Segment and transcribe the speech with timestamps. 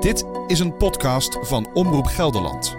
[0.00, 2.76] Dit is een podcast van Omroep Gelderland.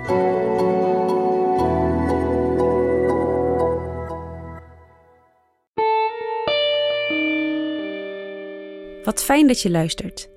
[9.04, 10.30] Wat fijn dat je luistert.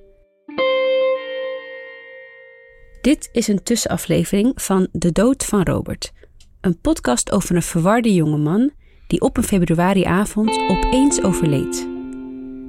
[3.00, 6.12] Dit is een tussenaflevering van De Dood van Robert.
[6.60, 8.70] Een podcast over een verwarde jongeman
[9.06, 11.88] die op een februariavond opeens overleed.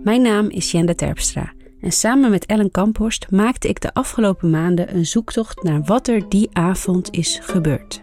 [0.04, 4.96] Mijn naam is Jenda Terpstra en samen met Ellen Kamphorst maakte ik de afgelopen maanden
[4.96, 8.02] een zoektocht naar wat er die avond is gebeurd.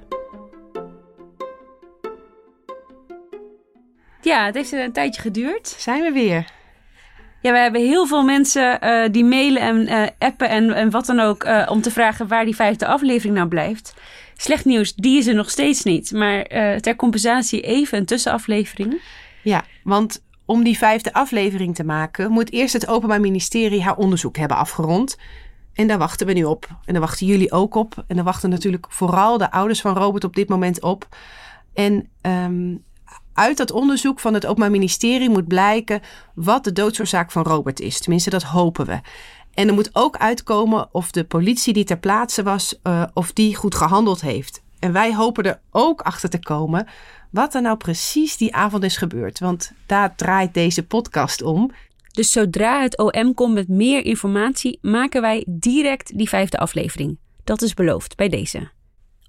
[4.20, 5.68] Ja, het heeft een tijdje geduurd.
[5.68, 6.46] Zijn we weer?
[7.42, 11.06] Ja, we hebben heel veel mensen uh, die mailen en uh, appen en, en wat
[11.06, 13.94] dan ook uh, om te vragen waar die vijfde aflevering nou blijft.
[14.36, 16.12] Slecht nieuws, die is er nog steeds niet.
[16.12, 16.44] Maar
[16.80, 19.02] ter compensatie even een tussenaflevering.
[19.42, 24.36] Ja, want om die vijfde aflevering te maken, moet eerst het Openbaar Ministerie haar onderzoek
[24.36, 25.16] hebben afgerond.
[25.72, 26.66] En daar wachten we nu op.
[26.84, 28.04] En daar wachten jullie ook op.
[28.06, 31.08] En daar wachten natuurlijk vooral de ouders van Robert op dit moment op.
[31.74, 32.84] En um,
[33.32, 36.00] uit dat onderzoek van het Openbaar Ministerie moet blijken
[36.34, 38.00] wat de doodsoorzaak van Robert is.
[38.00, 39.00] Tenminste, dat hopen we.
[39.54, 43.56] En er moet ook uitkomen of de politie die ter plaatse was, uh, of die
[43.56, 44.62] goed gehandeld heeft.
[44.78, 46.86] En wij hopen er ook achter te komen
[47.30, 49.38] wat er nou precies die avond is gebeurd.
[49.38, 51.70] Want daar draait deze podcast om.
[52.12, 57.18] Dus zodra het OM komt met meer informatie, maken wij direct die vijfde aflevering.
[57.44, 58.77] Dat is beloofd bij deze.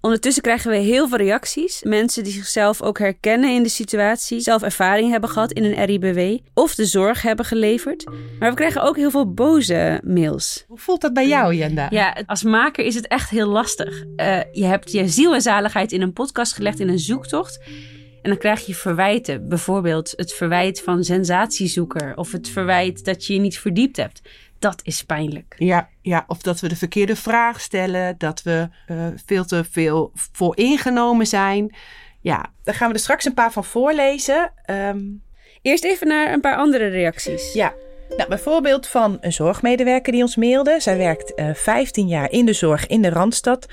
[0.02, 1.84] Ondertussen krijgen we heel veel reacties.
[1.84, 6.38] Mensen die zichzelf ook herkennen in de situatie, zelf ervaring hebben gehad in een RIBW
[6.54, 8.06] of de zorg hebben geleverd.
[8.40, 10.64] Maar we krijgen ook heel veel boze mails.
[10.68, 11.88] Hoe voelt dat bij jou, Jenda?
[11.90, 14.04] Ja, als maker is het echt heel lastig.
[14.16, 17.60] Uh, je hebt je ziel en zaligheid in een podcast gelegd in een zoektocht.
[18.22, 19.48] En dan krijg je verwijten.
[19.48, 24.22] Bijvoorbeeld het verwijt van sensatiezoeker of het verwijt dat je je niet verdiept hebt
[24.60, 25.56] dat is pijnlijk.
[25.58, 30.12] Ja, ja, of dat we de verkeerde vraag stellen, dat we uh, veel te veel
[30.14, 31.76] voor ingenomen zijn.
[32.22, 34.52] Ja, daar gaan we er straks een paar van voorlezen.
[34.66, 35.22] Um...
[35.62, 37.54] Eerst even naar een paar andere reacties.
[37.54, 37.74] Ja,
[38.18, 40.80] nou, bijvoorbeeld van een zorgmedewerker die ons mailde.
[40.80, 43.66] Zij werkt uh, 15 jaar in de zorg in de Randstad.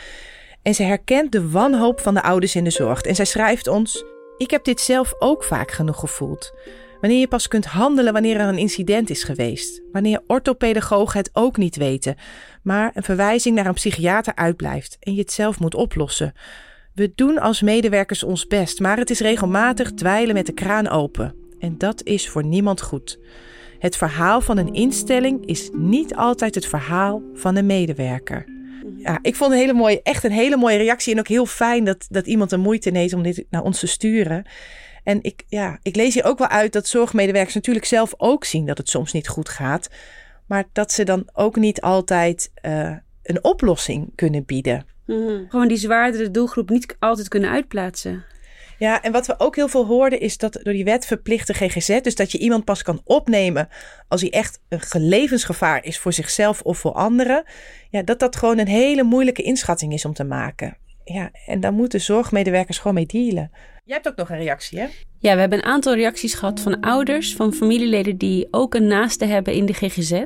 [0.63, 3.01] En ze herkent de wanhoop van de ouders in de zorg.
[3.01, 4.05] En zij schrijft ons:
[4.37, 6.53] Ik heb dit zelf ook vaak genoeg gevoeld.
[7.01, 9.83] Wanneer je pas kunt handelen wanneer er een incident is geweest.
[9.93, 12.17] Wanneer orthopedagogen het ook niet weten,
[12.63, 16.33] maar een verwijzing naar een psychiater uitblijft en je het zelf moet oplossen.
[16.95, 21.35] We doen als medewerkers ons best, maar het is regelmatig dweilen met de kraan open.
[21.59, 23.19] En dat is voor niemand goed.
[23.79, 28.45] Het verhaal van een instelling is niet altijd het verhaal van een medewerker.
[28.97, 31.13] Ja, ik vond een hele mooie, echt een hele mooie reactie.
[31.13, 33.87] En ook heel fijn dat, dat iemand de moeite neemt om dit naar ons te
[33.87, 34.45] sturen.
[35.07, 38.67] En ik, ja, ik lees hier ook wel uit dat zorgmedewerkers natuurlijk zelf ook zien
[38.67, 39.89] dat het soms niet goed gaat.
[40.47, 44.87] Maar dat ze dan ook niet altijd uh, een oplossing kunnen bieden.
[45.05, 48.25] Mm Gewoon die zwaardere doelgroep niet altijd kunnen uitplaatsen.
[48.79, 52.01] Ja, en wat we ook heel veel hoorden is dat door die wet verplichte GGZ,
[52.01, 53.69] dus dat je iemand pas kan opnemen
[54.09, 57.45] als hij echt een levensgevaar is voor zichzelf of voor anderen,
[57.91, 60.77] ja, dat dat gewoon een hele moeilijke inschatting is om te maken.
[61.15, 63.51] Ja, en daar moeten zorgmedewerkers gewoon mee dealen.
[63.85, 64.87] Jij hebt ook nog een reactie, hè?
[65.19, 69.25] Ja, we hebben een aantal reacties gehad van ouders, van familieleden die ook een naaste
[69.25, 70.23] hebben in de GGZ.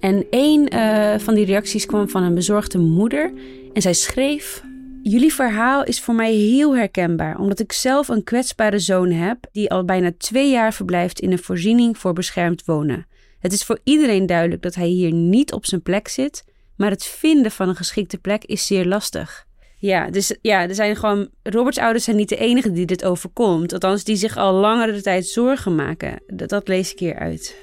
[0.00, 3.32] En één uh, van die reacties kwam van een bezorgde moeder.
[3.72, 4.62] En zij schreef:
[5.02, 9.70] Jullie verhaal is voor mij heel herkenbaar, omdat ik zelf een kwetsbare zoon heb die
[9.70, 13.06] al bijna twee jaar verblijft in een voorziening voor beschermd wonen.
[13.38, 16.44] Het is voor iedereen duidelijk dat hij hier niet op zijn plek zit,
[16.76, 19.46] maar het vinden van een geschikte plek is zeer lastig.
[19.84, 21.28] Ja, dus ja, er zijn gewoon.
[21.42, 23.72] Roberts ouders zijn niet de enige die dit overkomt.
[23.72, 26.22] Althans, die zich al langere tijd zorgen maken.
[26.26, 27.56] Dat, lees ik hier uit.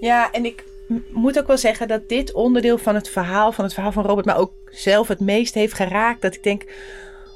[0.00, 0.64] Ja, en ik
[1.12, 4.26] moet ook wel zeggen dat dit onderdeel van het verhaal, van het verhaal van Robert,
[4.26, 6.22] maar ook zelf het meest heeft geraakt.
[6.22, 6.64] Dat ik denk,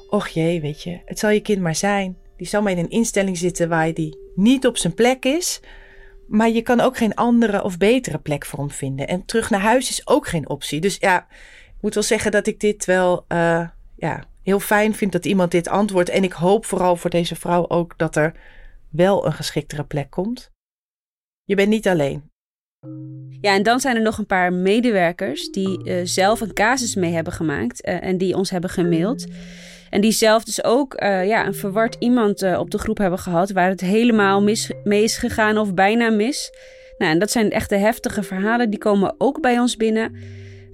[0.09, 2.17] och jee, weet je, het zal je kind maar zijn.
[2.37, 5.59] Die zal maar in een instelling zitten waar die niet op zijn plek is.
[6.27, 9.07] Maar je kan ook geen andere of betere plek voor hem vinden.
[9.07, 10.79] En terug naar huis is ook geen optie.
[10.79, 11.27] Dus ja,
[11.83, 15.67] moet wel zeggen dat ik dit wel uh, ja, heel fijn vind dat iemand dit
[15.67, 16.09] antwoordt.
[16.09, 18.33] En ik hoop vooral voor deze vrouw ook dat er
[18.89, 20.51] wel een geschiktere plek komt.
[21.43, 22.31] Je bent niet alleen.
[23.41, 27.13] Ja, en dan zijn er nog een paar medewerkers die uh, zelf een casus mee
[27.13, 29.25] hebben gemaakt uh, en die ons hebben gemaild.
[29.89, 33.69] En die zelf dus ook ja, een verward iemand op de groep hebben gehad waar
[33.69, 36.51] het helemaal mis mee is gegaan of bijna mis.
[36.97, 40.15] Nou, en dat zijn echt de heftige verhalen, die komen ook bij ons binnen.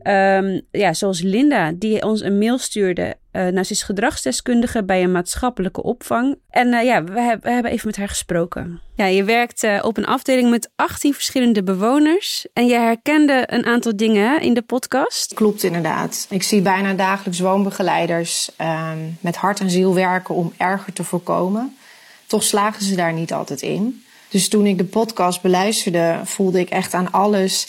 [0.02, 3.16] Ehm, ja, zoals Linda, die ons een mail stuurde.
[3.32, 6.36] Uh, nou, ze is gedragsdeskundige bij een maatschappelijke opvang.
[6.50, 8.82] En uh, ja, we, we, hebben even met haar gesproken.
[8.96, 12.48] Ja, je werkt uh, op een afdeling met 18 verschillende bewoners.
[12.54, 15.34] En je herkende een aantal dingen in de podcast.
[15.34, 16.28] Klopt inderdaad.
[16.30, 21.78] Ik zie bijna dagelijks woonbegeleiders ehm, met hart en ziel werken om erger te voorkomen.
[22.26, 24.04] Toch slagen ze daar niet altijd in.
[24.30, 27.68] Dus toen ik de podcast beluisterde, voelde ik echt aan alles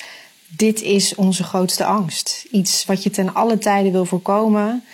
[0.56, 2.46] dit is onze grootste angst.
[2.50, 4.84] Iets wat je ten alle tijden wil voorkomen.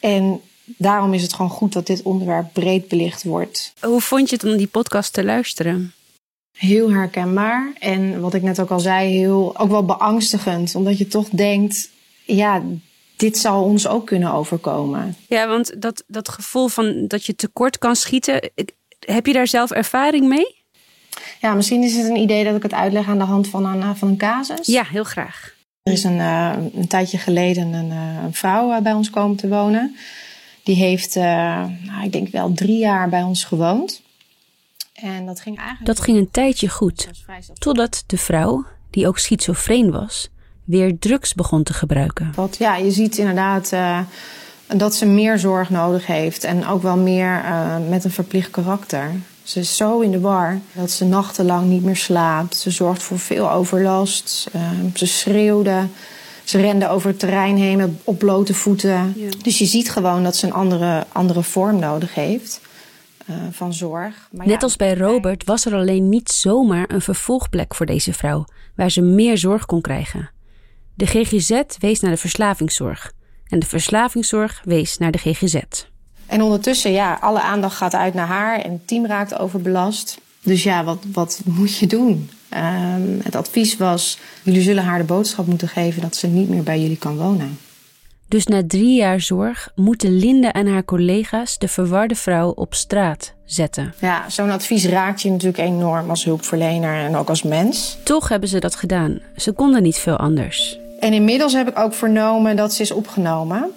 [0.00, 3.72] En daarom is het gewoon goed dat dit onderwerp breed belicht wordt.
[3.80, 5.92] Hoe vond je het om die podcast te luisteren?
[6.52, 7.72] Heel herkenbaar.
[7.78, 10.74] En wat ik net ook al zei, heel, ook wel beangstigend.
[10.74, 11.90] Omdat je toch denkt,
[12.24, 12.62] ja,
[13.16, 15.16] dit zal ons ook kunnen overkomen.
[15.28, 18.50] Ja, want dat, dat gevoel van dat je tekort kan schieten,
[18.98, 20.63] heb je daar zelf ervaring mee?
[21.40, 23.82] Ja, misschien is het een idee dat ik het uitleg aan de hand van een,
[23.82, 24.66] eh, van een casus.
[24.66, 25.54] Ja, heel graag.
[25.82, 29.48] Er is een, uh, een tijdje geleden een, uh, een vrouw bij ons komen te
[29.48, 29.96] wonen.
[30.62, 34.02] Die heeft, nou, ik denk wel drie jaar bij ons gewoond.
[34.94, 35.86] En dat ging eigenlijk.
[35.86, 37.08] Dat ging een tijdje goed.
[37.54, 40.28] Totdat de vrouw, die ook schizofreen was,
[40.64, 42.32] weer drugs begon te gebruiken.
[42.34, 43.72] Wat, ja, je ziet inderdaad
[44.66, 46.44] dat ze meer zorg nodig heeft.
[46.44, 47.44] En ook wel meer
[47.88, 49.10] met een verplicht karakter.
[49.44, 52.56] Ze is zo in de war dat ze nachtenlang niet meer slaapt.
[52.56, 54.50] Ze zorgt voor veel overlast.
[54.56, 55.86] Uh, ze schreeuwde.
[56.44, 59.16] Ze rende over het terrein heen op blote voeten.
[59.42, 62.60] Dus je ziet gewoon dat ze een andere, andere vorm nodig heeft
[63.30, 64.28] uh, van zorg.
[64.32, 68.44] Maar Net als bij Robert was er alleen niet zomaar een vervolgplek voor deze vrouw,
[68.76, 70.30] waar ze meer zorg kon krijgen.
[70.94, 73.12] De GGZ wees naar de verslavingszorg
[73.48, 75.62] en de verslavingszorg wees naar de GGZ.
[76.34, 80.18] En ondertussen, ja, alle aandacht gaat uit naar haar en het team raakt overbelast.
[80.42, 82.30] Dus ja, wat, wat moet je doen?
[82.50, 86.62] Um, het advies was: jullie zullen haar de boodschap moeten geven dat ze niet meer
[86.62, 87.58] bij jullie kan wonen.
[88.28, 93.32] Dus na drie jaar zorg moeten Linda en haar collega's de verwarde vrouw op straat
[93.44, 93.94] zetten.
[94.00, 97.96] Ja, zo'n advies raakt je natuurlijk enorm als hulpverlener en ook als mens.
[98.04, 99.18] Toch hebben ze dat gedaan.
[99.36, 100.78] Ze konden niet veel anders.
[101.00, 103.70] En inmiddels heb ik ook vernomen dat ze is opgenomen.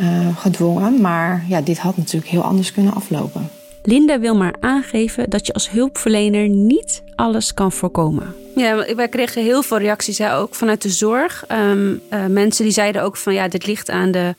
[0.00, 1.00] Uh, gedwongen.
[1.00, 3.50] Maar ja, dit had natuurlijk heel anders kunnen aflopen.
[3.82, 8.34] Linda wil maar aangeven dat je als hulpverlener niet alles kan voorkomen.
[8.54, 11.44] Ja, wij kregen heel veel reacties, hè, ook vanuit de zorg.
[11.52, 14.34] Um, uh, mensen die zeiden ook van ja, dit ligt aan de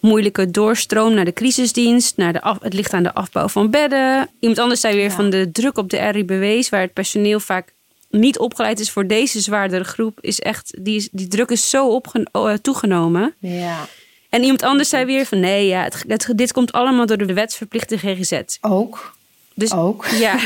[0.00, 2.16] moeilijke doorstroom naar de crisisdienst.
[2.16, 4.28] Naar de af, het ligt aan de afbouw van bedden.
[4.40, 7.72] Iemand anders zei weer van de druk op de RIBW's, waar het personeel vaak
[8.10, 10.18] niet opgeleid is voor deze zwaardere groep.
[10.20, 13.34] Is echt, die, die druk is zo opge, uh, toegenomen.
[13.38, 13.88] Ja.
[14.32, 17.98] En iemand anders zei weer van nee, ja, het, dit komt allemaal door de wetsverplichte
[17.98, 18.40] GGZ.
[18.60, 19.14] Ook.
[19.54, 20.06] Dus, ook.
[20.06, 20.38] Ja.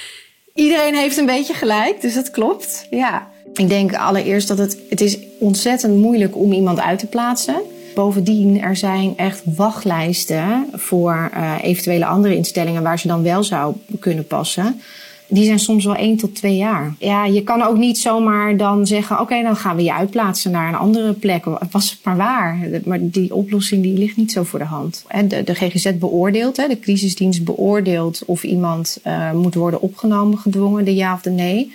[0.54, 2.86] Iedereen heeft een beetje gelijk, dus dat klopt.
[2.90, 3.30] Ja.
[3.54, 7.62] Ik denk allereerst dat het, het is ontzettend moeilijk om iemand uit te plaatsen.
[7.94, 13.74] Bovendien, er zijn echt wachtlijsten voor uh, eventuele andere instellingen waar ze dan wel zou
[14.00, 14.80] kunnen passen
[15.28, 16.94] die zijn soms wel één tot twee jaar.
[16.98, 20.68] Ja, je kan ook niet zomaar dan zeggen: oké, dan gaan we je uitplaatsen naar
[20.68, 21.44] een andere plek.
[21.70, 22.58] Was het maar waar.
[22.84, 25.04] Maar die oplossing die ligt niet zo voor de hand.
[25.28, 30.94] De, de GGZ beoordeelt, de crisisdienst beoordeelt of iemand uh, moet worden opgenomen, gedwongen, de
[30.94, 31.72] ja of de nee.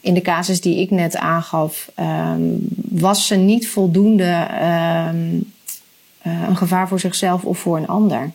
[0.00, 4.48] In de casus die ik net aangaf, um, was ze niet voldoende
[5.12, 5.52] um,
[6.26, 8.30] uh, een gevaar voor zichzelf of voor een ander.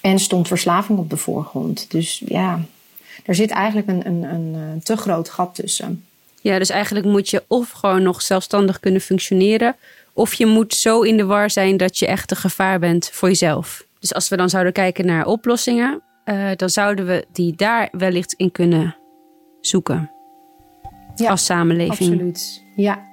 [0.00, 1.86] En stond verslaving op de voorgrond.
[1.90, 2.60] Dus ja,
[3.24, 6.04] er zit eigenlijk een, een, een, een te groot gat tussen.
[6.40, 9.76] Ja, dus eigenlijk moet je of gewoon nog zelfstandig kunnen functioneren,
[10.12, 13.28] of je moet zo in de war zijn dat je echt een gevaar bent voor
[13.28, 13.86] jezelf.
[13.98, 18.32] Dus als we dan zouden kijken naar oplossingen, uh, dan zouden we die daar wellicht
[18.32, 18.96] in kunnen
[19.60, 20.10] zoeken.
[21.14, 22.10] Ja, als samenleving.
[22.10, 22.64] Absoluut.
[22.76, 23.10] Ja.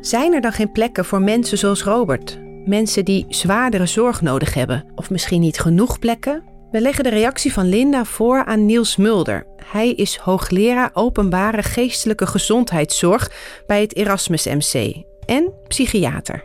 [0.00, 2.38] Zijn er dan geen plekken voor mensen zoals Robert?
[2.64, 6.42] Mensen die zwaardere zorg nodig hebben, of misschien niet genoeg plekken?
[6.70, 9.44] We leggen de reactie van Linda voor aan Niels Mulder.
[9.72, 13.30] Hij is hoogleraar openbare geestelijke gezondheidszorg
[13.66, 16.44] bij het Erasmus MC en psychiater.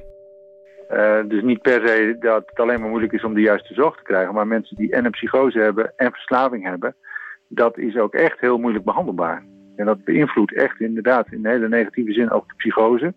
[0.92, 3.96] Uh, dus niet per se dat het alleen maar moeilijk is om de juiste zorg
[3.96, 6.96] te krijgen, maar mensen die en een psychose hebben en verslaving hebben,
[7.48, 9.46] dat is ook echt heel moeilijk behandelbaar.
[9.76, 13.14] En dat beïnvloedt echt inderdaad in een hele negatieve zin ook de psychose.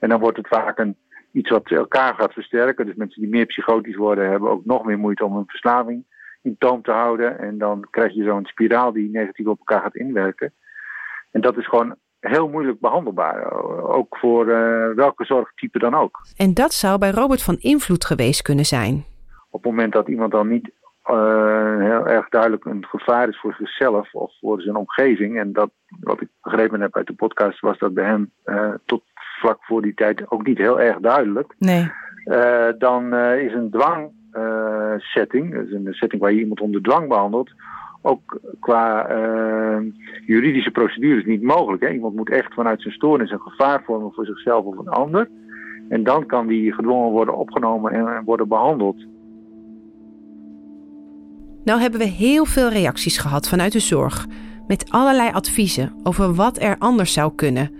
[0.00, 0.96] En dan wordt het vaak een
[1.32, 2.86] iets wat elkaar gaat versterken.
[2.86, 6.04] Dus mensen die meer psychotisch worden, hebben ook nog meer moeite om een verslaving
[6.42, 7.38] in toom te houden.
[7.38, 10.52] En dan krijg je zo'n spiraal die negatief op elkaar gaat inwerken.
[11.30, 13.52] En dat is gewoon heel moeilijk behandelbaar.
[13.82, 16.18] Ook voor uh, welke zorgtype dan ook.
[16.36, 19.04] En dat zou bij Robert van invloed geweest kunnen zijn.
[19.50, 20.70] Op het moment dat iemand dan niet
[21.10, 25.38] uh, heel erg duidelijk een gevaar is voor zichzelf of voor zijn omgeving.
[25.38, 25.70] En dat,
[26.00, 29.02] wat ik begrepen heb uit de podcast, was dat bij hem uh, tot
[29.38, 31.54] vlak voor die tijd ook niet heel erg duidelijk.
[31.58, 31.90] Nee.
[32.24, 37.50] Uh, dan is een dwangsetting, dus een setting waar je iemand onder dwang behandelt,
[38.02, 39.06] ook qua
[40.26, 41.82] juridische procedures niet mogelijk.
[41.82, 41.88] Hè?
[41.88, 45.28] Iemand moet echt vanuit zijn stoornis een gevaar vormen voor zichzelf of een ander.
[45.88, 49.06] En dan kan die gedwongen worden opgenomen en worden behandeld.
[51.64, 54.26] Nou hebben we heel veel reacties gehad vanuit de zorg.
[54.66, 57.70] Met allerlei adviezen over wat er anders zou kunnen.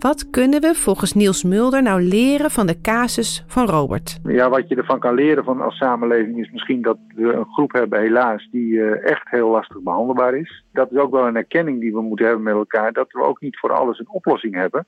[0.00, 4.18] Wat kunnen we volgens Niels Mulder nou leren van de casus van Robert?
[4.24, 7.72] Ja, wat je ervan kan leren van als samenleving is misschien dat we een groep
[7.72, 10.64] hebben, helaas, die uh, echt heel lastig behandelbaar is.
[10.72, 13.40] Dat is ook wel een erkenning die we moeten hebben met elkaar, dat we ook
[13.40, 14.86] niet voor alles een oplossing hebben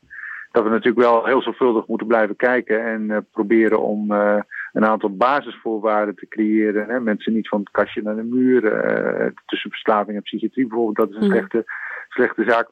[0.52, 4.38] dat we natuurlijk wel heel zorgvuldig moeten blijven kijken en uh, proberen om uh,
[4.72, 6.88] een aantal basisvoorwaarden te creëren.
[6.88, 7.00] Hè.
[7.00, 11.10] Mensen niet van het kastje naar de muur, uh, tussen verslaving en psychiatrie bijvoorbeeld, dat
[11.10, 11.30] is een mm.
[11.30, 11.64] slechte,
[12.12, 12.68] slechte zaak.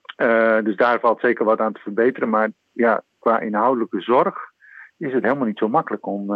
[0.65, 2.29] dus daar valt zeker wat aan te verbeteren.
[2.29, 4.37] Maar ja, qua inhoudelijke zorg
[4.97, 6.27] is het helemaal niet zo makkelijk om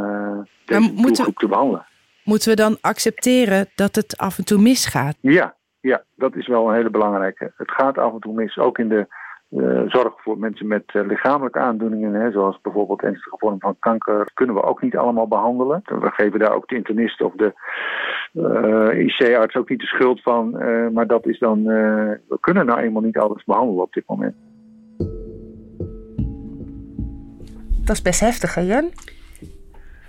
[0.65, 1.87] deze moeten, te behandelen.
[2.25, 5.17] Moeten we dan accepteren dat het af en toe misgaat?
[5.21, 7.53] Ja, ja, dat is wel een hele belangrijke.
[7.57, 9.07] Het gaat af en toe mis, ook in de
[9.51, 14.31] uh, zorg voor mensen met uh, lichamelijke aandoeningen, hè, zoals bijvoorbeeld ernstige vorm van kanker,
[14.35, 15.83] kunnen we ook niet allemaal behandelen.
[15.85, 17.53] We geven daar ook de internist of de
[18.33, 20.51] uh, IC-arts ook niet de schuld van,
[20.93, 24.35] maar dat is dan, we kunnen nou eenmaal niet alles behandelen op dit moment.
[27.85, 28.91] Dat is best heftig, hè Jan?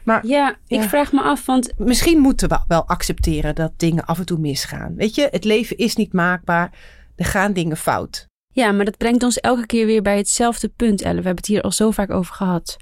[0.05, 1.73] Maar, ja, ik vraag me af, want...
[1.77, 4.95] Misschien moeten we wel accepteren dat dingen af en toe misgaan.
[4.95, 6.71] Weet je, het leven is niet maakbaar.
[7.15, 8.27] Er gaan dingen fout.
[8.55, 11.19] Ja, maar dat brengt ons elke keer weer bij hetzelfde punt, Elle.
[11.19, 12.77] We hebben het hier al zo vaak over gehad.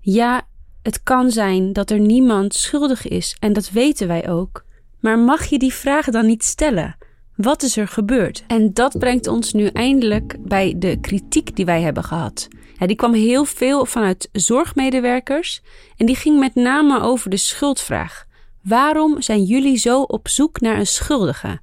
[0.00, 0.42] Ja,
[0.82, 4.64] het kan zijn dat er niemand schuldig is en dat weten wij ook.
[5.00, 6.96] Maar mag je die vraag dan niet stellen?
[7.36, 8.44] Wat is er gebeurd?
[8.46, 12.48] En dat brengt ons nu eindelijk bij de kritiek die wij hebben gehad.
[12.78, 15.62] Ja, die kwam heel veel vanuit zorgmedewerkers
[15.96, 18.24] en die ging met name over de schuldvraag.
[18.62, 21.60] Waarom zijn jullie zo op zoek naar een schuldige?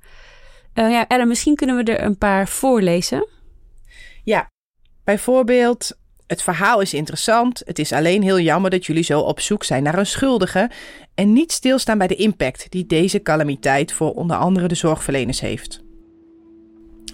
[0.79, 3.27] Uh, ja, Ellen, misschien kunnen we er een paar voorlezen.
[4.23, 4.51] Ja,
[5.03, 7.61] bijvoorbeeld, het verhaal is interessant.
[7.65, 10.69] Het is alleen heel jammer dat jullie zo op zoek zijn naar een schuldige
[11.15, 15.81] en niet stilstaan bij de impact die deze calamiteit voor onder andere de zorgverleners heeft.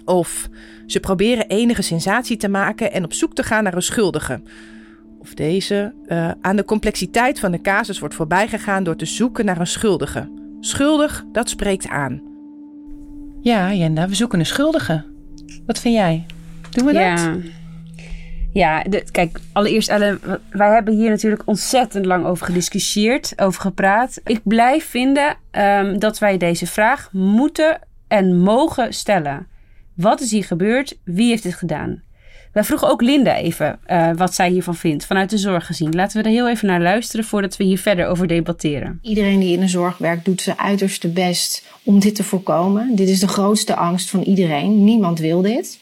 [0.04, 0.48] Of
[0.86, 4.42] ze proberen enige sensatie te maken en op zoek te gaan naar een schuldige.
[5.18, 9.60] Of deze uh, aan de complexiteit van de casus wordt voorbijgegaan door te zoeken naar
[9.60, 10.30] een schuldige.
[10.60, 12.33] Schuldig, dat spreekt aan.
[13.44, 15.04] Ja, Jenda, we zoeken een schuldige.
[15.66, 16.26] Wat vind jij?
[16.70, 17.16] Doen we ja.
[17.16, 17.42] dat?
[18.52, 20.20] Ja, de, kijk, allereerst Ellen,
[20.50, 24.20] wij hebben hier natuurlijk ontzettend lang over gediscussieerd, over gepraat.
[24.24, 29.46] Ik blijf vinden um, dat wij deze vraag moeten en mogen stellen.
[29.94, 30.98] Wat is hier gebeurd?
[31.04, 32.02] Wie heeft dit gedaan?
[32.54, 35.94] Wij vroegen ook Linda even uh, wat zij hiervan vindt, vanuit de zorg gezien.
[35.94, 38.98] Laten we er heel even naar luisteren voordat we hier verder over debatteren.
[39.02, 42.96] Iedereen die in de zorg werkt doet zijn uiterste best om dit te voorkomen.
[42.96, 44.84] Dit is de grootste angst van iedereen.
[44.84, 45.78] Niemand wil dit.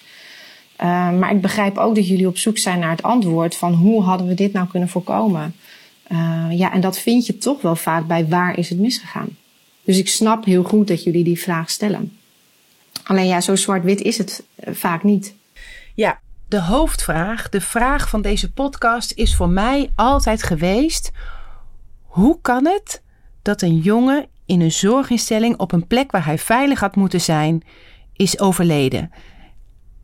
[0.80, 0.86] Uh,
[1.18, 4.26] maar ik begrijp ook dat jullie op zoek zijn naar het antwoord van hoe hadden
[4.26, 5.54] we dit nou kunnen voorkomen.
[6.12, 9.28] Uh, ja, en dat vind je toch wel vaak bij waar is het misgegaan.
[9.84, 12.16] Dus ik snap heel goed dat jullie die vraag stellen.
[13.04, 15.34] Alleen ja, zo zwart-wit is het vaak niet.
[15.94, 16.20] Ja,
[16.52, 21.10] de hoofdvraag, de vraag van deze podcast is voor mij altijd geweest:
[22.02, 23.02] hoe kan het
[23.42, 27.62] dat een jongen in een zorginstelling op een plek waar hij veilig had moeten zijn,
[28.12, 29.10] is overleden?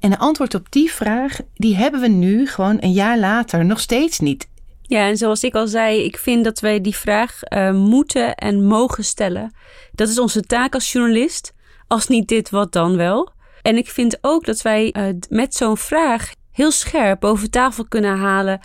[0.01, 3.81] En de antwoord op die vraag, die hebben we nu gewoon een jaar later nog
[3.81, 4.49] steeds niet.
[4.83, 8.65] Ja, en zoals ik al zei, ik vind dat wij die vraag uh, moeten en
[8.65, 9.55] mogen stellen.
[9.93, 11.55] Dat is onze taak als journalist.
[11.87, 13.37] Als niet dit, wat dan wel?
[13.63, 18.19] En ik vind ook dat wij uh, met zo'n vraag heel scherp boven tafel kunnen
[18.19, 18.61] halen.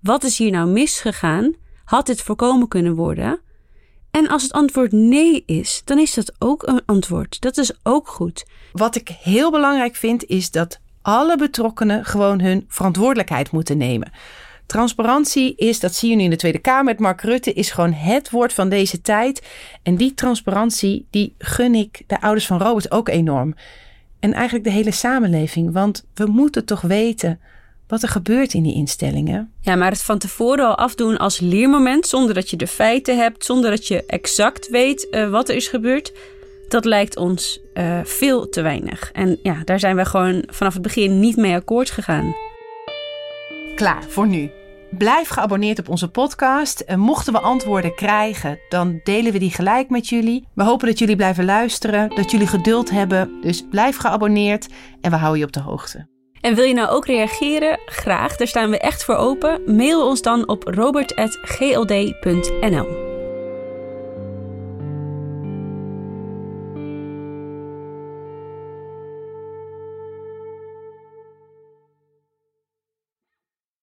[0.00, 1.54] Wat is hier nou misgegaan?
[1.84, 3.40] Had dit voorkomen kunnen worden?
[4.10, 7.40] En als het antwoord nee is, dan is dat ook een antwoord.
[7.40, 8.44] Dat is ook goed.
[8.72, 14.12] Wat ik heel belangrijk vind, is dat alle betrokkenen gewoon hun verantwoordelijkheid moeten nemen.
[14.66, 17.92] Transparantie is, dat zie je nu in de Tweede Kamer met Mark Rutte, is gewoon
[17.92, 19.46] het woord van deze tijd.
[19.82, 23.54] En die transparantie, die gun ik de ouders van Robert ook enorm.
[24.20, 25.72] En eigenlijk de hele samenleving.
[25.72, 27.40] Want we moeten toch weten
[27.88, 29.52] wat er gebeurt in die instellingen.
[29.60, 33.44] Ja, maar het van tevoren al afdoen als leermoment, zonder dat je de feiten hebt,
[33.44, 36.12] zonder dat je exact weet uh, wat er is gebeurd,
[36.68, 39.10] dat lijkt ons uh, veel te weinig.
[39.12, 42.34] En ja, daar zijn we gewoon vanaf het begin niet mee akkoord gegaan.
[43.74, 44.50] Klaar voor nu.
[44.90, 46.80] Blijf geabonneerd op onze podcast.
[46.80, 50.48] En mochten we antwoorden krijgen, dan delen we die gelijk met jullie.
[50.54, 53.40] We hopen dat jullie blijven luisteren, dat jullie geduld hebben.
[53.40, 54.68] Dus blijf geabonneerd
[55.00, 56.06] en we houden je op de hoogte.
[56.40, 57.78] En wil je nou ook reageren?
[57.86, 59.76] Graag, daar staan we echt voor open.
[59.76, 63.05] Mail ons dan op robert.gld.nl.